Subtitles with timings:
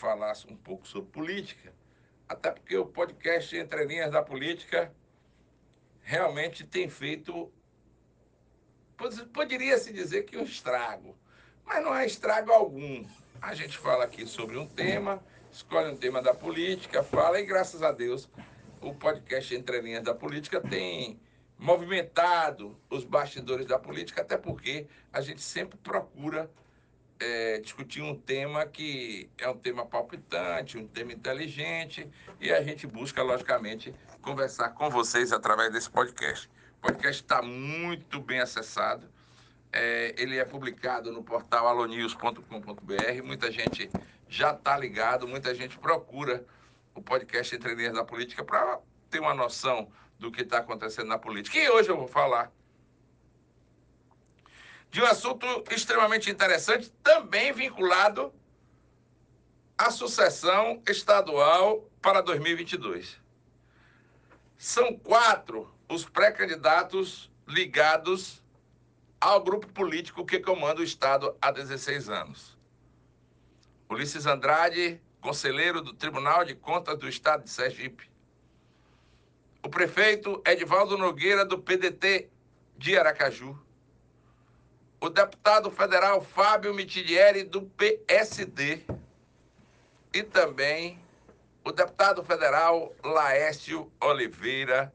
[0.00, 1.74] falar um pouco sobre política,
[2.26, 4.90] até porque o podcast Entre Linhas da Política
[6.00, 7.52] realmente tem feito,
[9.34, 11.14] poderia-se dizer que um estrago,
[11.66, 13.04] mas não é estrago algum.
[13.42, 15.22] A gente fala aqui sobre um tema,
[15.52, 18.26] escolhe um tema da política, fala e graças a Deus
[18.80, 21.20] o podcast Entre Linhas da Política tem
[21.58, 26.50] movimentado os bastidores da política, até porque a gente sempre procura
[27.20, 32.08] é, discutir um tema que é um tema palpitante, um tema inteligente,
[32.40, 36.48] e a gente busca, logicamente, conversar com vocês através desse podcast.
[36.78, 39.06] O podcast está muito bem acessado.
[39.72, 43.22] É, ele é publicado no portal alonews.com.br.
[43.22, 43.90] Muita gente
[44.26, 46.44] já está ligado, muita gente procura
[46.94, 51.18] o podcast Entre Linhas da Política para ter uma noção do que está acontecendo na
[51.18, 51.58] política.
[51.58, 52.50] E hoje eu vou falar
[54.90, 58.32] de um assunto extremamente interessante, também vinculado
[59.78, 63.18] à sucessão estadual para 2022.
[64.58, 68.42] São quatro os pré-candidatos ligados
[69.20, 72.58] ao grupo político que comanda o Estado há 16 anos.
[73.88, 78.10] Ulisses Andrade, conselheiro do Tribunal de Contas do Estado de Sergipe.
[79.62, 82.30] O prefeito Edivaldo Nogueira, do PDT
[82.78, 83.58] de Aracaju.
[85.00, 88.84] O deputado federal Fábio Mitidieri, do PSD.
[90.12, 91.02] E também
[91.64, 94.92] o deputado federal Laércio Oliveira,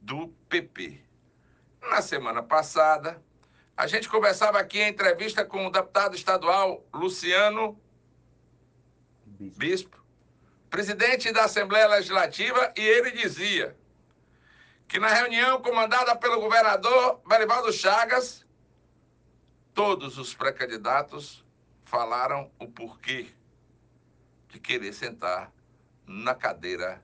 [0.00, 1.00] do PP.
[1.82, 3.22] Na semana passada,
[3.76, 7.78] a gente conversava aqui em entrevista com o deputado estadual Luciano
[9.26, 9.58] Bispo.
[9.58, 10.04] Bispo,
[10.70, 13.76] presidente da Assembleia Legislativa, e ele dizia
[14.86, 18.43] que na reunião comandada pelo governador Berivaldo Chagas,
[19.74, 21.44] todos os pré-candidatos
[21.84, 23.26] falaram o porquê
[24.48, 25.52] de querer sentar
[26.06, 27.02] na cadeira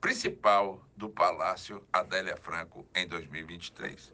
[0.00, 4.12] principal do Palácio Adélia Franco em 2023.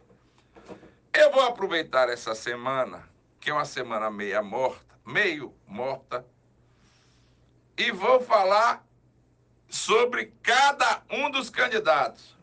[1.12, 3.08] Eu vou aproveitar essa semana,
[3.40, 6.26] que é uma semana meia morta, meio morta,
[7.76, 8.84] e vou falar
[9.68, 12.36] sobre cada um dos candidatos.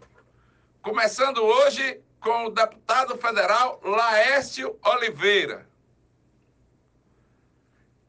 [0.81, 5.67] Começando hoje com o deputado federal Laércio Oliveira,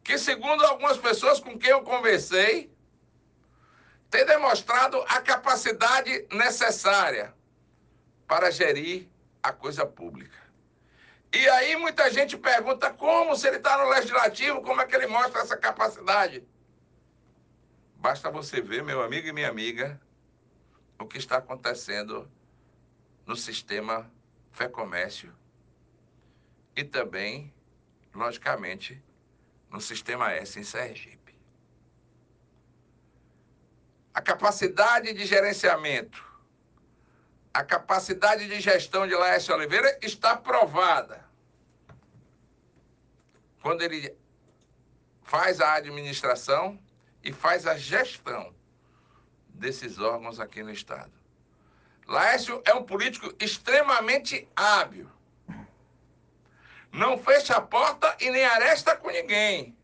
[0.02, 2.74] que, segundo algumas pessoas com quem eu conversei,
[4.08, 7.34] tem demonstrado a capacidade necessária
[8.26, 9.06] para gerir
[9.42, 10.38] a coisa pública.
[11.30, 15.08] E aí muita gente pergunta como, se ele está no legislativo, como é que ele
[15.08, 16.42] mostra essa capacidade?
[17.96, 20.00] Basta você ver, meu amigo e minha amiga,
[20.98, 22.26] o que está acontecendo
[23.26, 24.10] no sistema
[24.52, 25.34] Fé Comércio
[26.76, 27.52] e também,
[28.14, 29.02] logicamente,
[29.68, 31.36] no sistema S em Sergipe.
[34.14, 36.24] A capacidade de gerenciamento,
[37.52, 41.26] a capacidade de gestão de Laércio Oliveira está provada.
[43.60, 44.16] Quando ele
[45.22, 46.80] faz a administração
[47.22, 48.54] e faz a gestão
[49.48, 51.15] desses órgãos aqui no Estado.
[52.06, 55.10] Laércio é um político extremamente hábil.
[56.92, 59.76] Não fecha a porta e nem aresta com ninguém.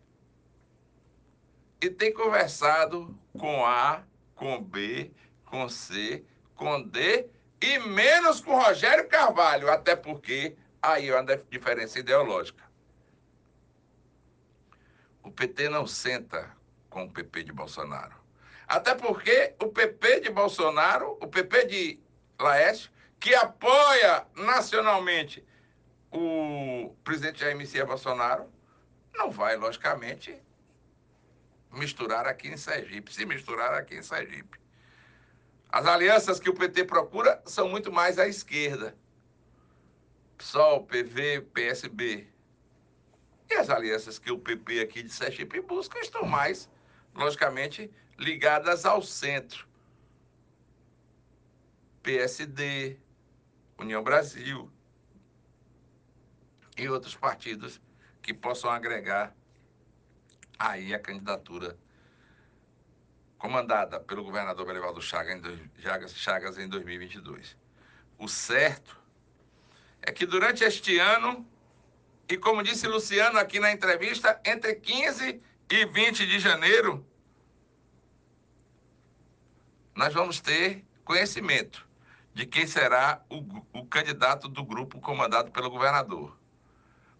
[1.81, 4.03] E tem conversado com A,
[4.37, 5.11] com B,
[5.44, 6.25] com C,
[6.55, 7.28] com D
[7.61, 12.62] e menos com Rogério Carvalho, até porque aí é uma diferença ideológica.
[15.25, 16.56] O PT não senta
[16.88, 18.15] com o PP de Bolsonaro.
[18.66, 22.00] Até porque o PP de Bolsonaro, o PP de
[22.42, 25.47] Laércio, que apoia nacionalmente
[26.10, 28.50] o presidente Jair Messias Bolsonaro,
[29.14, 30.36] não vai, logicamente,
[31.70, 34.58] misturar aqui em Sergipe, se misturar aqui em Sergipe.
[35.70, 38.94] As alianças que o PT procura são muito mais à esquerda.
[40.36, 42.28] PSOL, PV, PSB.
[43.50, 46.69] E as alianças que o PP aqui de Sergipe busca estão mais
[47.14, 49.67] logicamente, ligadas ao centro.
[52.02, 52.99] PSD,
[53.78, 54.70] União Brasil
[56.76, 57.81] e outros partidos
[58.20, 59.34] que possam agregar
[60.58, 61.78] aí a candidatura
[63.38, 67.56] comandada pelo governador Belivaldo Chagas, Chagas em 2022.
[68.19, 69.00] O certo
[70.00, 71.46] é que durante este ano,
[72.28, 75.40] e como disse Luciano aqui na entrevista, entre 15
[75.70, 77.06] e 20 de janeiro,
[79.94, 81.92] nós vamos ter conhecimento
[82.34, 86.38] de quem será o, o candidato do grupo comandado pelo governador.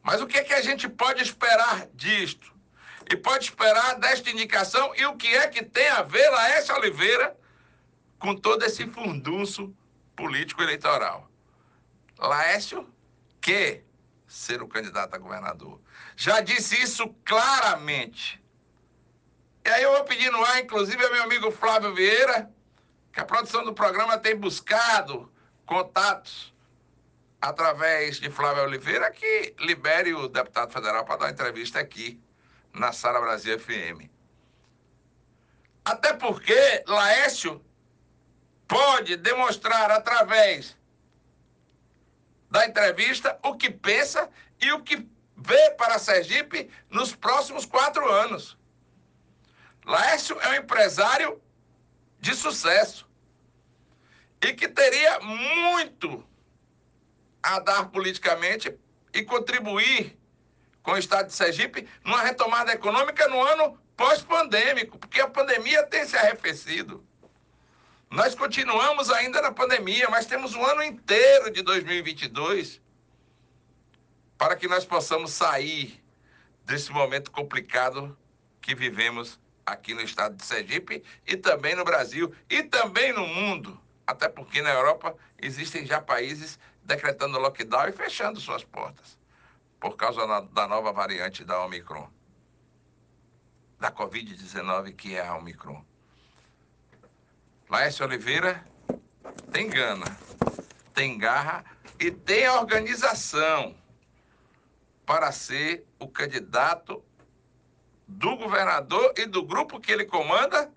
[0.03, 2.53] Mas o que, é que a gente pode esperar disto?
[3.11, 7.37] e pode esperar desta indicação e o que é que tem a ver Laércio Oliveira
[8.19, 9.75] com todo esse fundunço
[10.14, 11.29] político eleitoral.
[12.19, 12.88] Laércio
[13.41, 13.85] quer
[14.26, 15.81] ser o candidato a governador.
[16.17, 18.41] Já disse isso claramente.
[19.64, 22.50] E aí eu vou pedir no ar, inclusive, ao meu amigo Flávio Vieira,
[23.12, 25.31] que a produção do programa tem buscado
[25.67, 26.53] contatos
[27.41, 32.20] através de Flávio Oliveira, que libere o deputado federal para dar entrevista aqui
[32.73, 34.09] na Sara Brasil FM.
[35.85, 37.62] Até porque Laércio
[38.67, 40.76] pode demonstrar através
[42.50, 44.31] da entrevista o que pensa
[44.61, 45.06] e o que
[45.37, 48.56] vê para Sergipe nos próximos quatro anos.
[49.85, 51.43] Laércio é um empresário
[52.23, 53.07] de sucesso
[54.41, 56.25] e que teria muito
[57.43, 58.73] a dar politicamente
[59.13, 60.17] e contribuir
[60.85, 66.07] com o Estado de Sergipe numa retomada econômica no ano pós-pandêmico, porque a pandemia tem
[66.07, 67.05] se arrefecido.
[68.09, 72.81] Nós continuamos ainda na pandemia, mas temos um ano inteiro de 2022
[74.39, 76.01] para que nós possamos sair
[76.65, 78.17] desse momento complicado
[78.61, 83.81] que vivemos aqui no estado de Sergipe e também no Brasil e também no mundo.
[84.06, 89.19] Até porque na Europa existem já países decretando lockdown e fechando suas portas
[89.79, 92.09] por causa da nova variante da Omicron,
[93.81, 95.85] da Covid-19, que é a Omicron.
[97.69, 98.64] Laércio Oliveira
[99.50, 100.05] tem gana,
[100.94, 101.64] tem garra
[101.99, 103.75] e tem organização
[105.05, 107.03] para ser o candidato
[108.06, 110.70] do governador e do grupo que ele comanda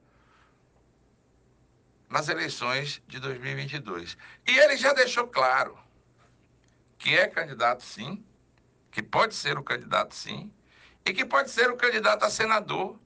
[2.09, 4.17] nas eleições de 2022.
[4.47, 5.77] E ele já deixou claro
[6.97, 8.23] que é candidato sim,
[8.91, 10.51] que pode ser o candidato sim,
[11.05, 12.97] e que pode ser o candidato a senador,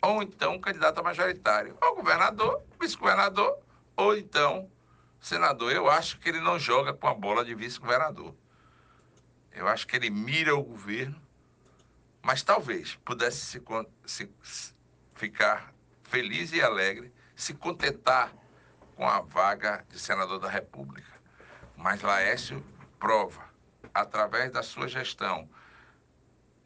[0.00, 3.58] ou então candidato a majoritário, ou governador, vice-governador,
[3.96, 4.70] ou então
[5.20, 5.72] senador.
[5.72, 8.34] Eu acho que ele não joga com a bola de vice-governador.
[9.52, 11.20] Eu acho que ele mira o governo,
[12.28, 13.58] mas talvez pudesse
[14.04, 14.74] se, se,
[15.14, 15.72] ficar
[16.02, 18.34] feliz e alegre, se contentar
[18.94, 21.10] com a vaga de senador da República.
[21.74, 22.62] Mas Laércio
[22.98, 23.48] prova
[23.94, 25.48] através da sua gestão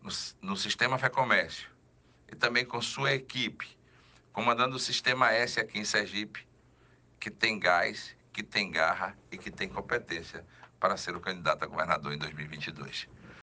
[0.00, 0.11] no,
[0.41, 1.70] no sistema Fé Comércio
[2.26, 3.79] e também com sua equipe,
[4.32, 6.44] comandando o sistema S aqui em Sergipe,
[7.20, 10.44] que tem gás, que tem garra e que tem competência
[10.81, 13.06] para ser o candidato a governador em 2022.